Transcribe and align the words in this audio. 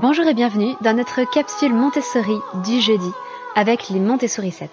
Bonjour 0.00 0.26
et 0.26 0.32
bienvenue 0.32 0.72
dans 0.80 0.96
notre 0.96 1.30
capsule 1.30 1.74
Montessori 1.74 2.38
du 2.64 2.80
jeudi 2.80 3.10
avec 3.54 3.90
les 3.90 4.00
Montessori 4.00 4.50
7. 4.50 4.70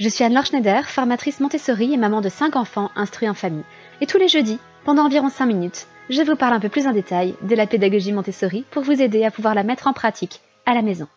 Je 0.00 0.08
suis 0.08 0.24
Anne-Laure 0.24 0.46
Schneider, 0.46 0.88
formatrice 0.88 1.40
Montessori 1.40 1.92
et 1.92 1.98
maman 1.98 2.22
de 2.22 2.30
5 2.30 2.56
enfants 2.56 2.90
instruits 2.96 3.28
en 3.28 3.34
famille. 3.34 3.66
Et 4.00 4.06
tous 4.06 4.16
les 4.16 4.26
jeudis, 4.26 4.58
pendant 4.86 5.04
environ 5.04 5.28
5 5.28 5.44
minutes, 5.44 5.86
je 6.08 6.22
vous 6.22 6.34
parle 6.34 6.54
un 6.54 6.60
peu 6.60 6.70
plus 6.70 6.86
en 6.86 6.92
détail 6.92 7.34
de 7.42 7.54
la 7.54 7.66
pédagogie 7.66 8.12
Montessori 8.12 8.64
pour 8.70 8.82
vous 8.84 9.02
aider 9.02 9.22
à 9.22 9.30
pouvoir 9.30 9.54
la 9.54 9.64
mettre 9.64 9.86
en 9.86 9.92
pratique 9.92 10.40
à 10.64 10.72
la 10.72 10.80
maison. 10.80 11.08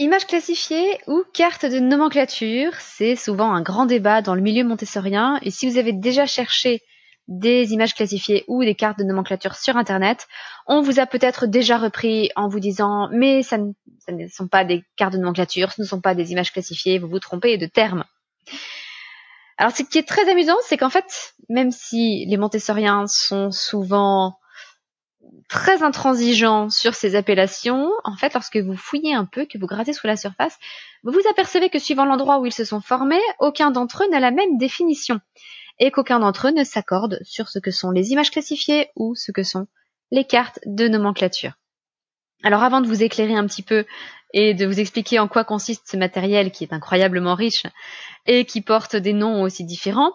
Images 0.00 0.26
classifiées 0.26 0.98
ou 1.06 1.22
carte 1.32 1.64
de 1.64 1.78
nomenclature, 1.78 2.72
c'est 2.80 3.14
souvent 3.14 3.52
un 3.52 3.62
grand 3.62 3.86
débat 3.86 4.20
dans 4.20 4.34
le 4.34 4.40
milieu 4.40 4.64
montessorien 4.64 5.38
et 5.42 5.52
si 5.52 5.70
vous 5.70 5.78
avez 5.78 5.92
déjà 5.92 6.26
cherché 6.26 6.82
des 7.28 7.74
images 7.74 7.94
classifiées 7.94 8.44
ou 8.48 8.64
des 8.64 8.74
cartes 8.74 8.98
de 8.98 9.04
nomenclature 9.04 9.54
sur 9.54 9.76
Internet, 9.76 10.26
on 10.66 10.80
vous 10.80 10.98
a 10.98 11.06
peut-être 11.06 11.46
déjà 11.46 11.76
repris 11.76 12.30
en 12.36 12.48
vous 12.48 12.58
disant 12.58 13.08
mais 13.12 13.42
ça 13.42 13.58
ne, 13.58 14.28
sont 14.28 14.48
pas 14.48 14.64
des 14.64 14.82
cartes 14.96 15.12
de 15.12 15.18
nomenclature, 15.18 15.72
ce 15.72 15.82
ne 15.82 15.86
sont 15.86 16.00
pas 16.00 16.14
des 16.14 16.32
images 16.32 16.52
classifiées, 16.52 16.98
vous 16.98 17.08
vous 17.08 17.20
trompez 17.20 17.58
de 17.58 17.66
termes. 17.66 18.04
Alors 19.58 19.72
ce 19.72 19.82
qui 19.82 19.98
est 19.98 20.08
très 20.08 20.28
amusant, 20.30 20.56
c'est 20.64 20.78
qu'en 20.78 20.90
fait, 20.90 21.34
même 21.48 21.70
si 21.70 22.24
les 22.26 22.36
montessoriens 22.38 23.06
sont 23.06 23.50
souvent 23.50 24.38
très 25.48 25.82
intransigeants 25.82 26.70
sur 26.70 26.94
ces 26.94 27.14
appellations, 27.14 27.90
en 28.04 28.16
fait, 28.16 28.32
lorsque 28.34 28.56
vous 28.56 28.76
fouillez 28.76 29.14
un 29.14 29.24
peu, 29.24 29.46
que 29.46 29.58
vous 29.58 29.66
grattez 29.66 29.92
sous 29.92 30.06
la 30.06 30.16
surface, 30.16 30.56
vous 31.02 31.12
vous 31.12 31.28
apercevez 31.30 31.70
que 31.70 31.78
suivant 31.78 32.04
l'endroit 32.04 32.38
où 32.38 32.46
ils 32.46 32.52
se 32.52 32.64
sont 32.64 32.80
formés, 32.80 33.20
aucun 33.38 33.70
d'entre 33.70 34.04
eux 34.04 34.10
n'a 34.10 34.20
la 34.20 34.30
même 34.30 34.58
définition 34.58 35.20
et 35.78 35.90
qu'aucun 35.90 36.20
d'entre 36.20 36.48
eux 36.48 36.52
ne 36.52 36.64
s'accorde 36.64 37.18
sur 37.22 37.48
ce 37.48 37.58
que 37.58 37.70
sont 37.70 37.90
les 37.90 38.12
images 38.12 38.30
classifiées 38.30 38.88
ou 38.96 39.14
ce 39.14 39.32
que 39.32 39.42
sont 39.42 39.66
les 40.10 40.24
cartes 40.24 40.60
de 40.66 40.88
nomenclature. 40.88 41.52
Alors 42.42 42.62
avant 42.62 42.80
de 42.80 42.86
vous 42.86 43.02
éclairer 43.02 43.34
un 43.34 43.46
petit 43.46 43.62
peu 43.62 43.84
et 44.32 44.54
de 44.54 44.66
vous 44.66 44.78
expliquer 44.78 45.18
en 45.18 45.28
quoi 45.28 45.44
consiste 45.44 45.88
ce 45.88 45.96
matériel 45.96 46.52
qui 46.52 46.64
est 46.64 46.72
incroyablement 46.72 47.34
riche 47.34 47.64
et 48.26 48.44
qui 48.44 48.60
porte 48.60 48.94
des 48.94 49.12
noms 49.12 49.42
aussi 49.42 49.64
différents, 49.64 50.12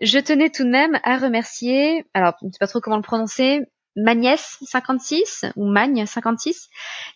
je 0.00 0.18
tenais 0.18 0.50
tout 0.50 0.64
de 0.64 0.70
même 0.70 0.98
à 1.02 1.18
remercier, 1.18 2.04
alors 2.14 2.34
je 2.40 2.46
ne 2.46 2.52
sais 2.52 2.58
pas 2.58 2.68
trop 2.68 2.80
comment 2.80 2.96
le 2.96 3.02
prononcer, 3.02 3.60
Magnès56 3.96 5.52
ou 5.56 5.70
Magne56 5.70 6.68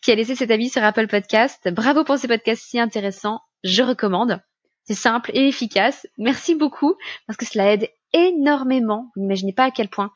qui 0.02 0.10
a 0.10 0.14
laissé 0.14 0.34
cet 0.34 0.50
avis 0.50 0.70
sur 0.70 0.82
Apple 0.82 1.06
Podcast. 1.06 1.68
Bravo 1.70 2.04
pour 2.04 2.18
ces 2.18 2.28
podcasts 2.28 2.62
si 2.62 2.80
intéressants, 2.80 3.40
je 3.64 3.82
recommande. 3.82 4.40
C'est 4.84 4.94
simple 4.94 5.30
et 5.34 5.48
efficace. 5.48 6.06
Merci 6.18 6.54
beaucoup 6.54 6.96
parce 7.26 7.36
que 7.36 7.46
cela 7.46 7.72
aide 7.72 7.88
énormément, 8.12 9.10
vous 9.14 9.22
n'imaginez 9.22 9.52
pas 9.52 9.64
à 9.64 9.70
quel 9.70 9.88
point, 9.88 10.12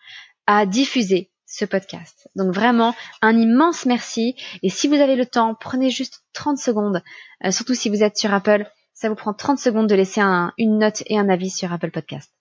à 0.47 0.67
diffuser 0.67 1.31
ce 1.47 1.65
podcast. 1.65 2.29
Donc 2.35 2.53
vraiment, 2.53 2.95
un 3.23 3.39
immense 3.39 3.87
merci. 3.87 4.35
Et 4.63 4.71
si 4.71 4.89
vous 4.89 4.95
avez 4.95 5.17
le 5.17 5.27
temps, 5.27 5.55
prenez 5.55 5.91
juste 5.91 6.25
30 6.33 6.59
secondes, 6.59 7.03
euh, 7.45 7.51
surtout 7.51 7.75
si 7.75 7.89
vous 7.89 8.03
êtes 8.03 8.19
sur 8.19 8.35
Apple, 8.35 8.67
ça 8.93 9.09
vous 9.09 9.15
prend 9.15 9.35
30 9.35 9.59
secondes 9.59 9.89
de 9.89 9.95
laisser 9.95 10.21
une 10.59 10.79
note 10.79 11.03
et 11.07 11.19
un 11.19 11.29
avis 11.29 11.51
sur 11.51 11.73
Apple 11.73 11.91
Podcast. 11.91 12.33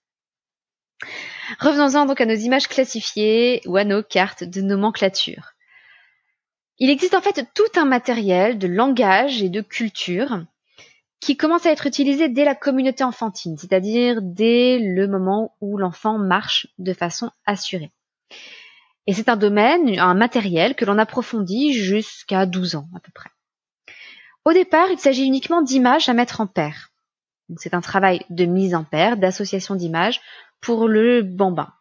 Revenons-en 1.60 2.06
donc 2.06 2.22
à 2.22 2.26
nos 2.26 2.36
images 2.36 2.68
classifiées 2.68 3.62
ou 3.66 3.78
à 3.78 3.84
nos 3.84 4.04
cartes 4.04 4.44
de 4.44 4.62
nomenclature. 4.62 5.54
Il 6.80 6.90
existe 6.90 7.14
en 7.14 7.22
fait 7.22 7.46
tout 7.54 7.80
un 7.80 7.86
matériel 7.86 8.58
de 8.58 8.68
langage 8.68 9.44
et 9.44 9.50
de 9.50 9.62
culture 9.62 10.44
qui 11.24 11.38
commence 11.38 11.66
à 11.66 11.72
être 11.72 11.88
utilisé 11.88 12.30
dès 12.30 12.46
la 12.46 12.56
communauté 12.56 13.04
enfantine, 13.04 13.58
c'est-à-dire 13.58 14.22
dès 14.22 14.80
le 14.80 15.08
moment 15.08 15.56
où 15.62 15.78
l'enfant 15.78 16.18
marche 16.18 16.68
de 16.78 16.94
façon 16.94 17.32
assurée. 17.46 17.92
Et 19.08 19.14
c'est 19.14 19.30
un 19.30 19.38
domaine, 19.38 20.00
un 20.00 20.14
matériel 20.14 20.76
que 20.76 20.86
l'on 20.86 20.98
approfondit 20.98 21.74
jusqu'à 21.74 22.46
12 22.46 22.76
ans 22.76 22.88
à 22.96 23.00
peu 23.00 23.12
près. 23.14 23.30
Au 24.46 24.54
départ, 24.54 24.90
il 24.92 25.00
s'agit 25.00 25.26
uniquement 25.26 25.62
d'images 25.62 26.10
à 26.10 26.14
mettre 26.14 26.42
en 26.42 26.48
paire. 26.48 26.90
C'est 27.58 27.74
un 27.74 27.82
travail 27.82 28.26
de 28.30 28.46
mise 28.46 28.76
en 28.76 28.84
paire, 28.84 29.18
d'association 29.18 29.76
d'images 29.76 30.22
pour 30.62 30.88
le 30.88 31.22
bambin. 31.22 31.72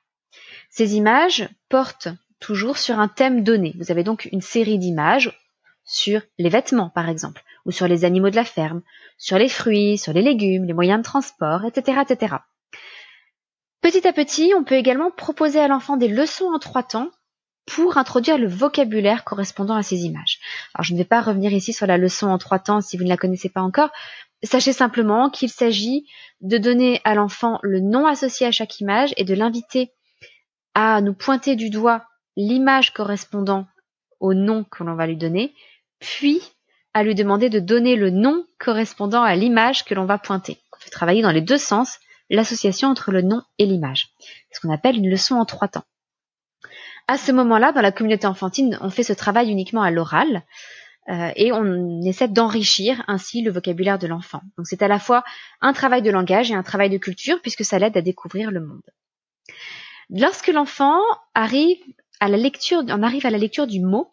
Ces 0.71 0.97
images 0.97 1.49
portent 1.69 2.09
toujours 2.41 2.79
sur 2.79 2.99
un 2.99 3.09
thème 3.09 3.43
donné. 3.43 3.75
Vous 3.79 3.91
avez 3.91 4.05
donc 4.05 4.29
une 4.33 4.41
série 4.41 4.79
d'images 4.79 5.39
sur 5.85 6.23
les 6.39 6.49
vêtements, 6.49 6.91
par 6.91 7.09
exemple, 7.09 7.43
ou 7.67 7.71
sur 7.71 7.89
les 7.89 8.05
animaux 8.05 8.31
de 8.31 8.37
la 8.37 8.45
ferme, 8.45 8.83
sur 9.19 9.39
les 9.39 9.49
fruits, 9.49 9.99
sur 9.99 10.13
les 10.13 10.23
légumes, 10.23 10.65
les 10.65 10.73
moyens 10.73 10.99
de 10.99 11.05
transport, 11.05 11.65
etc., 11.65 12.01
etc. 12.09 12.37
Petit 13.81 14.07
à 14.07 14.13
petit, 14.13 14.53
on 14.57 14.65
peut 14.65 14.77
également 14.77 15.11
proposer 15.11 15.61
à 15.61 15.69
l'enfant 15.69 15.97
des 15.97 16.09
leçons 16.09 16.51
en 16.53 16.59
trois 16.59 16.83
temps 16.83 17.11
pour 17.67 17.97
introduire 17.97 18.39
le 18.39 18.49
vocabulaire 18.49 19.25
correspondant 19.25 19.75
à 19.75 19.83
ces 19.83 20.05
images. 20.05 20.39
Alors 20.75 20.85
je 20.85 20.93
ne 20.93 20.99
vais 20.99 21.05
pas 21.05 21.21
revenir 21.21 21.53
ici 21.53 21.73
sur 21.73 21.87
la 21.87 21.99
leçon 21.99 22.29
en 22.29 22.39
trois 22.39 22.59
temps 22.59 22.81
si 22.81 22.97
vous 22.97 23.05
ne 23.05 23.09
la 23.09 23.17
connaissez 23.17 23.49
pas 23.49 23.63
encore. 23.63 23.91
Sachez 24.43 24.73
simplement 24.73 25.31
qu'il 25.31 25.51
s'agit 25.51 26.09
de 26.41 26.59
donner 26.59 27.01
à 27.05 27.15
l'enfant 27.15 27.61
le 27.63 27.81
nom 27.81 28.07
associé 28.07 28.47
à 28.47 28.51
chaque 28.51 28.81
image 28.81 29.15
et 29.17 29.25
de 29.25 29.35
l'inviter 29.35 29.93
à 30.75 31.01
nous 31.01 31.15
pointer 31.15 31.55
du 31.55 31.71
doigt 31.71 32.05
l'image 32.37 32.93
correspondant 32.93 33.67
au 34.21 34.35
nom 34.35 34.65
que 34.65 34.83
l'on 34.85 34.95
va 34.95 35.07
lui 35.07 35.17
donner, 35.17 35.55
puis 35.99 36.41
à 36.95 37.03
lui 37.03 37.15
demander 37.15 37.49
de 37.49 37.61
donner 37.61 37.97
le 37.97 38.11
nom 38.11 38.45
correspondant 38.59 39.23
à 39.23 39.35
l'image 39.35 39.85
que 39.85 39.95
l'on 39.95 40.05
va 40.05 40.19
pointer. 40.19 40.59
On 40.77 40.81
fait 40.81 40.91
travailler 40.91 41.23
dans 41.23 41.31
les 41.31 41.41
deux 41.41 41.59
sens 41.59 41.99
l'association 42.31 42.89
entre 42.89 43.13
le 43.13 43.23
nom 43.23 43.43
et 43.59 43.67
l'image. 43.67 44.09
Ce 44.51 44.61
qu'on 44.61 44.73
appelle 44.73 44.97
une 44.97 45.11
leçon 45.11 45.37
en 45.37 45.45
trois 45.45 45.69
temps. 45.69 45.85
À 47.09 47.19
ce 47.19 47.33
moment-là, 47.33 47.73
dans 47.73 47.81
la 47.83 47.93
communauté 47.93 48.27
enfantine, 48.27 48.79
on 48.81 48.91
fait 48.91 49.03
ce 49.03 49.13
travail 49.13 49.51
uniquement 49.51 49.83
à 49.83 49.91
l'oral 49.91 50.43
euh, 51.09 51.31
et 51.35 51.53
on 51.53 52.01
essaie 52.03 52.29
d'enrichir 52.29 53.03
ainsi 53.09 53.43
le 53.43 53.51
vocabulaire 53.51 53.99
de 53.99 54.07
l'enfant. 54.07 54.41
Donc 54.57 54.67
c'est 54.67 54.83
à 54.83 54.89
la 54.89 54.99
fois 54.99 55.25
un 55.61 55.73
travail 55.73 56.01
de 56.03 56.11
langage 56.11 56.51
et 56.51 56.55
un 56.55 56.63
travail 56.63 56.91
de 56.91 56.99
culture 56.99 57.41
puisque 57.43 57.65
ça 57.65 57.79
l'aide 57.79 57.97
à 57.97 58.03
découvrir 58.03 58.51
le 58.51 58.61
monde. 58.61 58.83
Lorsque 60.11 60.49
l'enfant 60.49 61.01
arrive 61.35 61.79
à 62.21 62.29
la 62.29 62.37
lecture, 62.37 62.85
on 62.89 63.03
arrive 63.03 63.27
à 63.27 63.31
la 63.31 63.39
lecture 63.39 63.67
du 63.67 63.81
mot, 63.81 64.13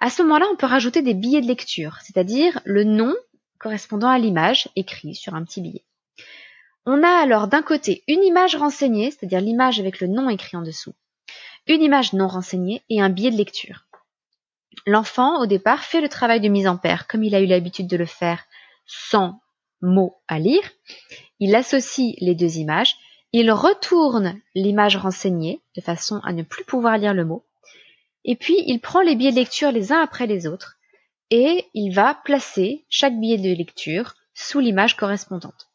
à 0.00 0.08
ce 0.10 0.22
moment-là, 0.22 0.46
on 0.50 0.56
peut 0.56 0.66
rajouter 0.66 1.02
des 1.02 1.14
billets 1.14 1.42
de 1.42 1.46
lecture, 1.46 1.98
c'est-à-dire 2.02 2.60
le 2.64 2.84
nom 2.84 3.14
correspondant 3.58 4.08
à 4.08 4.18
l'image 4.18 4.68
écrit 4.74 5.14
sur 5.14 5.34
un 5.34 5.44
petit 5.44 5.60
billet. 5.60 5.84
On 6.86 7.02
a 7.02 7.10
alors 7.10 7.46
d'un 7.46 7.62
côté 7.62 8.02
une 8.08 8.24
image 8.24 8.56
renseignée, 8.56 9.10
c'est-à-dire 9.10 9.42
l'image 9.42 9.78
avec 9.78 10.00
le 10.00 10.06
nom 10.06 10.30
écrit 10.30 10.56
en 10.56 10.62
dessous, 10.62 10.94
une 11.66 11.82
image 11.82 12.14
non 12.14 12.26
renseignée 12.26 12.82
et 12.88 13.02
un 13.02 13.10
billet 13.10 13.30
de 13.30 13.36
lecture. 13.36 13.84
L'enfant, 14.86 15.42
au 15.42 15.46
départ, 15.46 15.84
fait 15.84 16.00
le 16.00 16.08
travail 16.08 16.40
de 16.40 16.48
mise 16.48 16.66
en 16.66 16.78
paire, 16.78 17.06
comme 17.06 17.22
il 17.22 17.34
a 17.34 17.40
eu 17.40 17.46
l'habitude 17.46 17.86
de 17.86 17.98
le 17.98 18.06
faire 18.06 18.44
sans 18.86 19.40
mots 19.82 20.16
à 20.26 20.38
lire. 20.38 20.62
Il 21.38 21.54
associe 21.54 22.14
les 22.20 22.34
deux 22.34 22.56
images, 22.56 22.96
il 23.32 23.52
retourne 23.52 24.40
l'image 24.54 24.96
renseignée 24.96 25.60
de 25.76 25.82
façon 25.82 26.20
à 26.24 26.32
ne 26.32 26.42
plus 26.42 26.64
pouvoir 26.64 26.96
lire 26.96 27.14
le 27.14 27.26
mot, 27.26 27.44
et 28.24 28.36
puis, 28.36 28.56
il 28.66 28.80
prend 28.80 29.00
les 29.00 29.14
billets 29.14 29.30
de 29.30 29.36
lecture 29.36 29.72
les 29.72 29.92
uns 29.92 30.00
après 30.00 30.26
les 30.26 30.46
autres 30.46 30.76
et 31.30 31.66
il 31.74 31.92
va 31.92 32.14
placer 32.14 32.84
chaque 32.88 33.18
billet 33.18 33.38
de 33.38 33.56
lecture 33.56 34.14
sous 34.34 34.60
l'image 34.60 34.96
correspondante. 34.96 35.68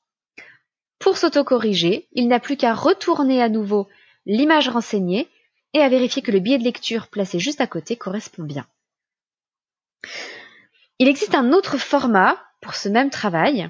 Pour 0.99 1.17
s'autocorriger, 1.17 2.07
il 2.13 2.27
n'a 2.27 2.39
plus 2.39 2.57
qu'à 2.57 2.73
retourner 2.73 3.41
à 3.41 3.49
nouveau 3.49 3.87
l'image 4.25 4.69
renseignée 4.69 5.27
et 5.73 5.81
à 5.81 5.89
vérifier 5.89 6.21
que 6.21 6.31
le 6.31 6.39
billet 6.39 6.57
de 6.57 6.63
lecture 6.63 7.07
placé 7.07 7.39
juste 7.39 7.61
à 7.61 7.67
côté 7.67 7.95
correspond 7.95 8.43
bien. 8.43 8.65
Il 10.99 11.07
existe 11.07 11.35
un 11.35 11.51
autre 11.51 11.77
format 11.77 12.41
pour 12.61 12.75
ce 12.75 12.87
même 12.89 13.09
travail. 13.09 13.69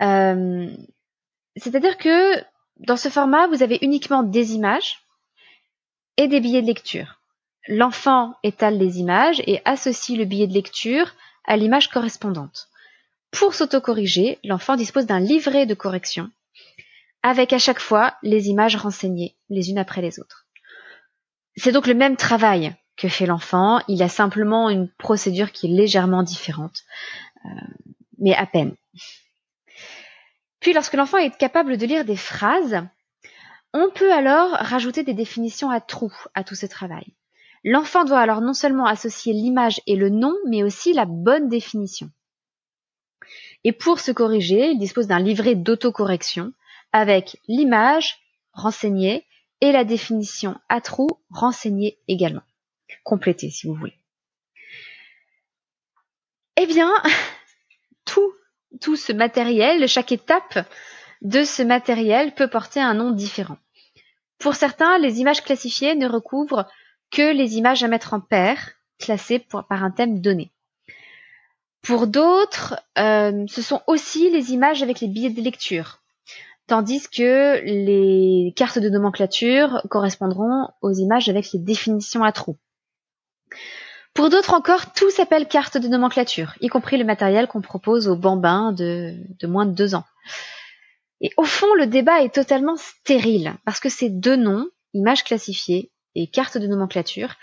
Euh, 0.00 0.70
c'est-à-dire 1.56 1.98
que 1.98 2.36
dans 2.78 2.96
ce 2.96 3.08
format, 3.08 3.46
vous 3.48 3.62
avez 3.62 3.78
uniquement 3.82 4.22
des 4.22 4.54
images 4.54 5.00
et 6.16 6.28
des 6.28 6.40
billets 6.40 6.62
de 6.62 6.66
lecture. 6.66 7.21
L'enfant 7.68 8.34
étale 8.42 8.78
les 8.78 8.98
images 8.98 9.40
et 9.46 9.60
associe 9.64 10.18
le 10.18 10.24
billet 10.24 10.46
de 10.46 10.54
lecture 10.54 11.14
à 11.44 11.56
l'image 11.56 11.88
correspondante. 11.88 12.68
Pour 13.30 13.54
s'autocorriger, 13.54 14.38
l'enfant 14.44 14.76
dispose 14.76 15.06
d'un 15.06 15.20
livret 15.20 15.66
de 15.66 15.74
correction 15.74 16.30
avec 17.22 17.52
à 17.52 17.58
chaque 17.58 17.78
fois 17.78 18.14
les 18.22 18.48
images 18.48 18.76
renseignées 18.76 19.36
les 19.48 19.70
unes 19.70 19.78
après 19.78 20.02
les 20.02 20.18
autres. 20.18 20.46
C'est 21.56 21.72
donc 21.72 21.86
le 21.86 21.94
même 21.94 22.16
travail 22.16 22.74
que 22.96 23.08
fait 23.08 23.26
l'enfant, 23.26 23.80
il 23.88 24.02
a 24.02 24.08
simplement 24.08 24.70
une 24.70 24.88
procédure 24.88 25.52
qui 25.52 25.66
est 25.66 25.76
légèrement 25.76 26.22
différente, 26.22 26.82
euh, 27.44 27.48
mais 28.18 28.34
à 28.34 28.46
peine. 28.46 28.74
Puis 30.60 30.72
lorsque 30.72 30.94
l'enfant 30.94 31.18
est 31.18 31.36
capable 31.36 31.76
de 31.76 31.86
lire 31.86 32.04
des 32.04 32.16
phrases, 32.16 32.82
on 33.72 33.90
peut 33.90 34.12
alors 34.12 34.50
rajouter 34.52 35.02
des 35.02 35.14
définitions 35.14 35.70
à 35.70 35.80
trous 35.80 36.14
à 36.34 36.44
tout 36.44 36.54
ce 36.54 36.66
travail. 36.66 37.06
L'enfant 37.64 38.04
doit 38.04 38.20
alors 38.20 38.40
non 38.40 38.54
seulement 38.54 38.86
associer 38.86 39.32
l'image 39.32 39.80
et 39.86 39.96
le 39.96 40.08
nom, 40.08 40.34
mais 40.48 40.62
aussi 40.62 40.92
la 40.92 41.04
bonne 41.04 41.48
définition. 41.48 42.10
Et 43.64 43.72
pour 43.72 44.00
se 44.00 44.10
corriger, 44.10 44.70
il 44.70 44.78
dispose 44.78 45.06
d'un 45.06 45.20
livret 45.20 45.54
d'autocorrection 45.54 46.52
avec 46.92 47.38
l'image 47.46 48.18
renseignée 48.52 49.26
et 49.60 49.70
la 49.70 49.84
définition 49.84 50.58
à 50.68 50.80
trous 50.80 51.20
renseignée 51.30 51.98
également. 52.08 52.42
Complétée 53.04 53.50
si 53.50 53.68
vous 53.68 53.74
voulez. 53.74 53.96
Eh 56.56 56.66
bien, 56.66 56.92
tout, 58.04 58.32
tout 58.80 58.96
ce 58.96 59.12
matériel, 59.12 59.86
chaque 59.86 60.12
étape 60.12 60.68
de 61.22 61.44
ce 61.44 61.62
matériel 61.62 62.34
peut 62.34 62.48
porter 62.48 62.80
un 62.80 62.94
nom 62.94 63.12
différent. 63.12 63.58
Pour 64.38 64.56
certains, 64.56 64.98
les 64.98 65.20
images 65.20 65.44
classifiées 65.44 65.94
ne 65.94 66.08
recouvrent 66.08 66.66
que 67.12 67.32
les 67.32 67.56
images 67.56 67.84
à 67.84 67.88
mettre 67.88 68.14
en 68.14 68.20
paire, 68.20 68.72
classées 68.98 69.38
par 69.38 69.84
un 69.84 69.90
thème 69.90 70.20
donné. 70.20 70.50
Pour 71.82 72.06
d'autres, 72.06 72.80
euh, 72.98 73.44
ce 73.48 73.60
sont 73.60 73.82
aussi 73.86 74.30
les 74.30 74.52
images 74.52 74.82
avec 74.82 75.00
les 75.00 75.08
billets 75.08 75.30
de 75.30 75.42
lecture, 75.42 76.00
tandis 76.66 77.08
que 77.08 77.60
les 77.64 78.52
cartes 78.56 78.78
de 78.78 78.88
nomenclature 78.88 79.82
correspondront 79.90 80.68
aux 80.80 80.92
images 80.92 81.28
avec 81.28 81.52
les 81.52 81.58
définitions 81.58 82.24
à 82.24 82.32
trous. 82.32 82.58
Pour 84.14 84.30
d'autres 84.30 84.54
encore, 84.54 84.92
tout 84.92 85.10
s'appelle 85.10 85.48
carte 85.48 85.78
de 85.78 85.88
nomenclature, 85.88 86.54
y 86.60 86.68
compris 86.68 86.98
le 86.98 87.04
matériel 87.04 87.46
qu'on 87.48 87.62
propose 87.62 88.08
aux 88.08 88.16
bambins 88.16 88.72
de, 88.72 89.14
de 89.40 89.46
moins 89.46 89.66
de 89.66 89.72
deux 89.72 89.94
ans. 89.94 90.04
Et 91.20 91.30
au 91.36 91.44
fond, 91.44 91.72
le 91.74 91.86
débat 91.86 92.22
est 92.22 92.34
totalement 92.34 92.76
stérile, 92.76 93.54
parce 93.64 93.80
que 93.80 93.88
ces 93.88 94.08
deux 94.08 94.36
noms, 94.36 94.68
images 94.92 95.24
classifiées 95.24 95.91
et 96.14 96.26
carte 96.26 96.58
de 96.58 96.66
nomenclature, 96.66 97.36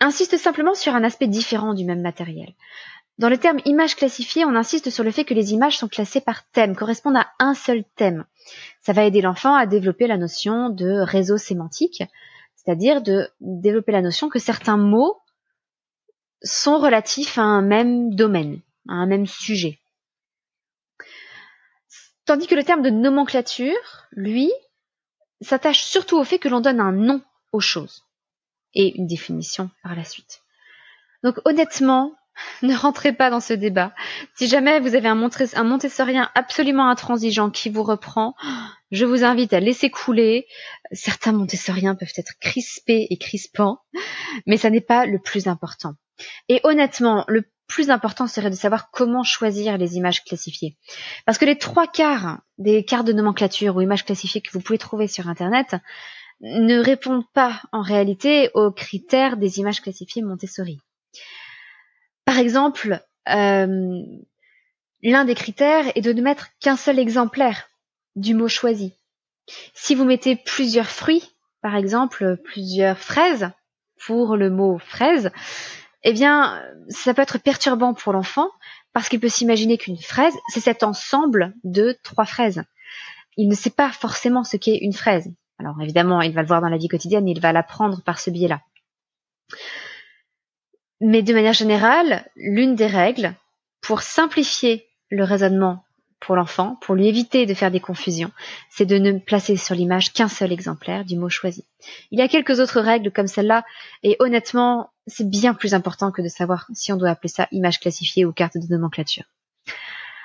insistent 0.00 0.36
simplement 0.36 0.74
sur 0.74 0.94
un 0.94 1.04
aspect 1.04 1.26
différent 1.26 1.74
du 1.74 1.84
même 1.84 2.02
matériel. 2.02 2.54
Dans 3.18 3.30
le 3.30 3.38
terme 3.38 3.60
image 3.64 3.96
classifiée, 3.96 4.44
on 4.44 4.54
insiste 4.54 4.90
sur 4.90 5.02
le 5.02 5.10
fait 5.10 5.24
que 5.24 5.32
les 5.32 5.54
images 5.54 5.78
sont 5.78 5.88
classées 5.88 6.20
par 6.20 6.46
thème, 6.50 6.76
correspondent 6.76 7.16
à 7.16 7.30
un 7.38 7.54
seul 7.54 7.82
thème. 7.96 8.26
Ça 8.80 8.92
va 8.92 9.04
aider 9.04 9.22
l'enfant 9.22 9.54
à 9.54 9.64
développer 9.64 10.06
la 10.06 10.18
notion 10.18 10.68
de 10.68 11.00
réseau 11.00 11.38
sémantique, 11.38 12.02
c'est-à-dire 12.56 13.00
de 13.00 13.30
développer 13.40 13.92
la 13.92 14.02
notion 14.02 14.28
que 14.28 14.38
certains 14.38 14.76
mots 14.76 15.18
sont 16.42 16.78
relatifs 16.78 17.38
à 17.38 17.42
un 17.42 17.62
même 17.62 18.14
domaine, 18.14 18.60
à 18.86 18.94
un 18.94 19.06
même 19.06 19.26
sujet. 19.26 19.78
Tandis 22.26 22.48
que 22.48 22.54
le 22.54 22.64
terme 22.64 22.82
de 22.82 22.90
nomenclature, 22.90 24.06
lui, 24.10 24.52
s'attache 25.40 25.84
surtout 25.84 26.18
au 26.18 26.24
fait 26.24 26.38
que 26.38 26.48
l'on 26.48 26.60
donne 26.60 26.80
un 26.80 26.92
nom 26.92 27.22
aux 27.52 27.60
choses 27.60 28.05
et 28.76 28.96
une 28.96 29.08
définition 29.08 29.70
par 29.82 29.96
la 29.96 30.04
suite. 30.04 30.42
Donc 31.24 31.38
honnêtement, 31.44 32.12
ne 32.62 32.74
rentrez 32.74 33.12
pas 33.12 33.30
dans 33.30 33.40
ce 33.40 33.54
débat. 33.54 33.92
Si 34.34 34.46
jamais 34.46 34.80
vous 34.80 34.94
avez 34.94 35.08
un, 35.08 35.14
montessorien 35.64 36.30
absolument 36.34 36.88
intransigeant 36.88 37.50
qui 37.50 37.70
vous 37.70 37.82
reprend, 37.82 38.34
je 38.92 39.04
vous 39.04 39.24
invite 39.24 39.52
à 39.52 39.60
laisser 39.60 39.90
couler. 39.90 40.46
Certains 40.92 41.32
montessoriens 41.32 41.94
peuvent 41.94 42.12
être 42.16 42.38
crispés 42.40 43.06
et 43.10 43.18
crispants, 43.18 43.80
mais 44.46 44.56
ça 44.56 44.70
n'est 44.70 44.80
pas 44.80 45.06
le 45.06 45.18
plus 45.18 45.48
important. 45.48 45.94
Et 46.48 46.60
honnêtement, 46.64 47.24
le 47.28 47.44
plus 47.66 47.90
important 47.90 48.26
serait 48.26 48.50
de 48.50 48.54
savoir 48.54 48.90
comment 48.90 49.24
choisir 49.24 49.76
les 49.76 49.96
images 49.96 50.24
classifiées. 50.24 50.76
Parce 51.24 51.36
que 51.36 51.44
les 51.44 51.58
trois 51.58 51.88
quarts 51.88 52.38
des 52.58 52.84
cartes 52.84 53.06
de 53.06 53.12
nomenclature 53.12 53.76
ou 53.76 53.80
images 53.80 54.04
classifiées 54.04 54.40
que 54.40 54.52
vous 54.52 54.60
pouvez 54.60 54.78
trouver 54.78 55.08
sur 55.08 55.28
Internet 55.28 55.74
ne 56.40 56.78
répondent 56.78 57.28
pas 57.32 57.62
en 57.72 57.82
réalité 57.82 58.50
aux 58.54 58.70
critères 58.70 59.36
des 59.36 59.58
images 59.58 59.80
classifiées 59.80 60.22
Montessori. 60.22 60.80
Par 62.24 62.38
exemple, 62.38 63.00
euh, 63.28 64.02
l'un 65.02 65.24
des 65.24 65.34
critères 65.34 65.86
est 65.96 66.02
de 66.02 66.12
ne 66.12 66.22
mettre 66.22 66.48
qu'un 66.60 66.76
seul 66.76 66.98
exemplaire 66.98 67.68
du 68.16 68.34
mot 68.34 68.48
choisi. 68.48 68.92
Si 69.74 69.94
vous 69.94 70.04
mettez 70.04 70.36
plusieurs 70.36 70.90
fruits, 70.90 71.34
par 71.62 71.76
exemple 71.76 72.36
plusieurs 72.44 72.98
fraises 72.98 73.50
pour 74.04 74.36
le 74.36 74.50
mot 74.50 74.78
fraise, 74.78 75.30
eh 76.02 76.12
bien, 76.12 76.62
ça 76.88 77.14
peut 77.14 77.22
être 77.22 77.38
perturbant 77.38 77.94
pour 77.94 78.12
l'enfant 78.12 78.50
parce 78.92 79.08
qu'il 79.08 79.20
peut 79.20 79.28
s'imaginer 79.28 79.78
qu'une 79.78 80.00
fraise, 80.00 80.34
c'est 80.48 80.60
cet 80.60 80.82
ensemble 80.82 81.54
de 81.64 81.96
trois 82.02 82.24
fraises. 82.24 82.62
Il 83.36 83.48
ne 83.48 83.54
sait 83.54 83.70
pas 83.70 83.90
forcément 83.90 84.44
ce 84.44 84.56
qu'est 84.56 84.78
une 84.78 84.92
fraise. 84.92 85.30
Alors 85.58 85.80
évidemment, 85.80 86.20
il 86.22 86.32
va 86.32 86.42
le 86.42 86.48
voir 86.48 86.60
dans 86.60 86.68
la 86.68 86.76
vie 86.76 86.88
quotidienne, 86.88 87.28
il 87.28 87.40
va 87.40 87.52
l'apprendre 87.52 88.02
par 88.02 88.18
ce 88.18 88.30
biais-là. 88.30 88.60
Mais 91.00 91.22
de 91.22 91.34
manière 91.34 91.52
générale, 91.52 92.28
l'une 92.36 92.74
des 92.74 92.86
règles 92.86 93.34
pour 93.80 94.02
simplifier 94.02 94.86
le 95.10 95.24
raisonnement 95.24 95.84
pour 96.20 96.36
l'enfant, 96.36 96.76
pour 96.80 96.94
lui 96.94 97.06
éviter 97.08 97.46
de 97.46 97.54
faire 97.54 97.70
des 97.70 97.80
confusions, 97.80 98.32
c'est 98.70 98.86
de 98.86 98.96
ne 98.96 99.18
placer 99.18 99.56
sur 99.56 99.74
l'image 99.74 100.12
qu'un 100.12 100.28
seul 100.28 100.50
exemplaire 100.50 101.04
du 101.04 101.16
mot 101.16 101.28
choisi. 101.28 101.64
Il 102.10 102.18
y 102.18 102.22
a 102.22 102.28
quelques 102.28 102.58
autres 102.58 102.80
règles 102.80 103.12
comme 103.12 103.26
celle-là, 103.26 103.64
et 104.02 104.16
honnêtement, 104.18 104.90
c'est 105.06 105.28
bien 105.28 105.54
plus 105.54 105.74
important 105.74 106.10
que 106.10 106.22
de 106.22 106.28
savoir 106.28 106.66
si 106.74 106.92
on 106.92 106.96
doit 106.96 107.10
appeler 107.10 107.28
ça 107.28 107.48
image 107.52 107.80
classifiée 107.80 108.24
ou 108.24 108.32
carte 108.32 108.56
de 108.56 108.66
nomenclature. 108.66 109.24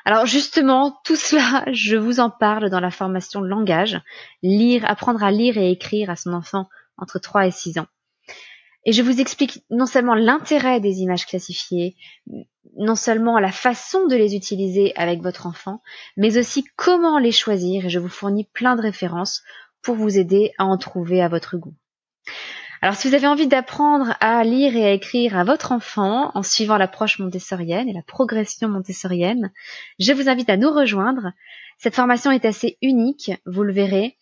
Alors 0.06 0.26
justement, 0.26 1.00
tout 1.04 1.16
cela, 1.16 1.64
je 1.72 1.96
vous 1.96 2.20
en 2.20 2.30
parle 2.30 2.70
dans 2.70 2.80
la 2.80 2.92
formation 2.92 3.42
langage, 3.42 4.02
lire, 4.42 4.84
apprendre 4.86 5.24
à 5.24 5.32
lire 5.32 5.58
et 5.58 5.72
écrire 5.72 6.10
à 6.10 6.16
son 6.16 6.34
enfant 6.34 6.68
entre 6.98 7.20
3 7.20 7.48
et 7.48 7.52
6 7.52 7.80
ans. 7.80 7.88
Et 8.86 8.94
je 8.94 9.04
vous 9.04 9.22
explique 9.22 9.64
non 9.70 9.86
seulement 9.86 10.16
l'intérêt 10.16 10.80
des 10.80 11.02
images 11.02 11.28
classifiées, 11.28 11.96
non 12.78 12.96
seulement 12.96 13.38
la 13.38 13.52
façon 13.52 14.08
de 14.08 14.16
les 14.16 14.36
utiliser 14.36 14.94
avec 14.96 15.22
votre 15.22 15.46
enfant, 15.46 15.82
mais 16.18 16.38
aussi 16.38 16.64
comment 16.76 17.20
les 17.20 17.32
choisir 17.32 17.86
et 17.86 17.90
je 17.90 18.00
vous 18.00 18.10
fournis 18.10 18.50
plein 18.54 18.76
de 18.76 18.82
références 18.82 19.44
pour 19.84 19.96
vous 19.96 20.18
aider 20.18 20.52
à 20.58 20.66
en 20.66 20.78
trouver 20.78 21.22
à 21.22 21.28
votre 21.28 21.58
goût. 21.58 21.76
Alors 22.82 22.96
si 22.96 23.08
vous 23.08 23.14
avez 23.14 23.28
envie 23.28 23.48
d'apprendre 23.48 24.16
à 24.20 24.44
lire 24.44 24.76
et 24.76 24.86
à 24.86 24.92
écrire 24.92 25.38
à 25.38 25.44
votre 25.44 25.72
enfant 25.72 26.32
en 26.34 26.42
suivant 26.42 26.78
l'approche 26.78 27.20
montessorienne 27.20 27.88
et 27.88 27.94
la 27.94 28.02
progression 28.02 28.70
montessorienne, 28.70 29.52
je 30.00 30.14
vous 30.14 30.30
invite 30.30 30.50
à 30.50 30.58
nous 30.58 30.72
rejoindre. 30.72 31.32
Cette 31.78 31.96
formation 31.96 32.32
est 32.32 32.46
assez 32.46 32.78
unique, 32.82 33.32
vous 33.46 33.64
le 33.64 33.72
verrez 33.72 34.18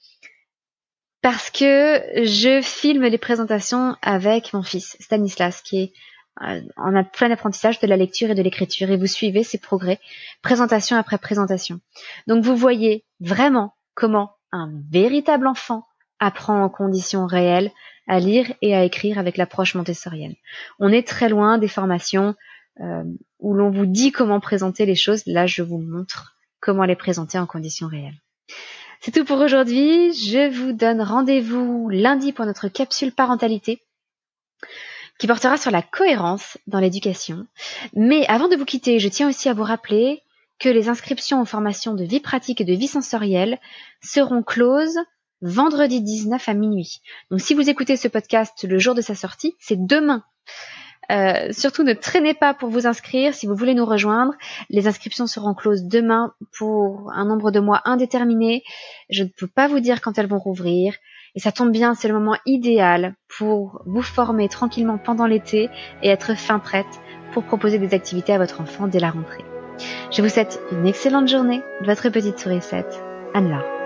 parce 1.22 1.50
que 1.50 2.02
je 2.24 2.62
filme 2.62 3.06
les 3.06 3.18
présentations 3.18 3.96
avec 4.02 4.54
mon 4.54 4.64
fils 4.64 4.96
Stanislas, 5.00 5.62
qui 5.62 5.82
est 5.82 5.94
euh, 6.42 6.62
en 6.78 7.04
plein 7.04 7.32
apprentissage 7.32 7.80
de 7.80 7.88
la 7.88 7.98
lecture 7.98 8.30
et 8.30 8.36
de 8.36 8.42
l'écriture, 8.42 8.90
et 8.90 8.98
vous 8.98 9.08
suivez 9.08 9.44
ses 9.44 9.58
progrès, 9.58 10.00
présentation 10.42 10.96
après 10.96 11.18
présentation. 11.18 11.82
Donc 12.28 12.44
vous 12.44 12.56
voyez 12.56 13.04
vraiment 13.20 13.74
comment 13.96 14.32
un 14.52 14.72
véritable 14.90 15.48
enfant 15.48 15.86
apprend 16.20 16.64
en 16.64 16.70
conditions 16.70 17.26
réelles 17.26 17.72
à 18.08 18.20
lire 18.20 18.52
et 18.62 18.76
à 18.76 18.84
écrire 18.84 19.20
avec 19.20 19.38
l'approche 19.38 19.76
montessorienne. 19.76 20.36
On 20.80 20.92
est 20.92 21.08
très 21.08 21.30
loin 21.30 21.58
des 21.58 21.68
formations 21.68 22.36
euh, 22.82 23.04
où 23.40 23.54
l'on 23.54 23.70
vous 23.70 23.86
dit 23.86 24.12
comment 24.12 24.40
présenter 24.40 24.86
les 24.86 24.96
choses. 24.96 25.24
Là, 25.26 25.46
je 25.46 25.62
vous 25.62 25.78
montre 25.78 26.36
comment 26.60 26.86
les 26.86 26.96
présenter 26.96 27.38
en 27.38 27.46
conditions 27.46 27.88
réelles. 27.88 28.20
C'est 29.02 29.12
tout 29.12 29.26
pour 29.26 29.40
aujourd'hui. 29.40 30.14
Je 30.14 30.50
vous 30.50 30.74
donne 30.74 31.02
rendez-vous 31.02 31.88
lundi 31.90 32.34
pour 32.34 32.46
notre 32.46 32.68
capsule 32.68 33.12
parentalité 33.12 33.82
qui 35.20 35.28
portera 35.28 35.58
sur 35.58 35.72
la 35.72 35.82
cohérence 35.82 36.58
dans 36.68 36.80
l'éducation. 36.80 37.46
Mais 37.94 38.26
avant 38.28 38.48
de 38.48 38.56
vous 38.56 38.66
quitter, 38.66 39.00
je 39.00 39.10
tiens 39.10 39.30
aussi 39.30 39.50
à 39.50 39.54
vous 39.54 39.64
rappeler 39.64 40.24
que 40.60 40.70
les 40.70 40.90
inscriptions 40.90 41.42
aux 41.42 41.46
formations 41.46 41.94
de 41.94 42.04
vie 42.04 42.20
pratique 42.20 42.62
et 42.62 42.66
de 42.66 42.74
vie 42.74 42.88
sensorielle 42.88 43.60
seront 44.02 44.44
closes 44.44 45.00
vendredi 45.42 46.02
19 46.02 46.50
à 46.50 46.54
minuit. 46.54 47.02
Donc 47.32 47.42
si 47.42 47.54
vous 47.54 47.70
écoutez 47.70 47.96
ce 47.96 48.08
podcast 48.08 48.66
le 48.68 48.80
jour 48.80 48.96
de 48.96 49.02
sa 49.02 49.16
sortie, 49.16 49.56
c'est 49.60 49.86
demain. 49.86 50.24
Euh, 51.12 51.52
surtout 51.52 51.84
ne 51.84 51.94
traînez 51.94 52.36
pas 52.36 52.54
pour 52.54 52.70
vous 52.70 52.86
inscrire 52.86 53.34
si 53.34 53.48
vous 53.48 53.56
voulez 53.56 53.74
nous 53.74 53.86
rejoindre. 53.86 54.34
Les 54.70 54.88
inscriptions 54.88 55.26
seront 55.26 55.56
closes 55.56 55.84
demain 55.84 56.34
pour 56.58 57.12
un 57.16 57.26
nombre 57.26 57.52
de 57.52 57.60
mois 57.60 57.82
indéterminé. 57.86 58.64
Je 59.10 59.24
ne 59.24 59.30
peux 59.30 59.48
pas 59.48 59.68
vous 59.68 59.80
dire 59.80 60.02
quand 60.02 60.18
elles 60.18 60.28
vont 60.28 60.40
rouvrir. 60.40 60.94
Et 61.36 61.40
ça 61.40 61.52
tombe 61.52 61.72
bien, 61.72 61.96
c'est 61.96 62.08
le 62.08 62.14
moment 62.14 62.38
idéal 62.46 63.16
pour 63.38 63.82
vous 63.86 64.02
former 64.02 64.50
tranquillement 64.50 64.98
pendant 64.98 65.28
l'été 65.28 65.70
et 66.02 66.10
être 66.10 66.36
fin 66.36 66.60
prête 66.60 67.00
pour 67.34 67.44
proposer 67.44 67.78
des 67.78 67.94
activités 67.94 68.34
à 68.34 68.40
votre 68.40 68.62
enfant 68.62 68.88
dès 68.88 69.00
la 69.00 69.12
rentrée. 69.12 69.46
Je 70.12 70.22
vous 70.22 70.30
souhaite 70.30 70.60
une 70.72 70.88
excellente 70.88 71.28
journée. 71.28 71.62
Votre 71.82 72.10
petite 72.10 72.40
sourisette, 72.40 73.02
Anne-Laure. 73.34 73.79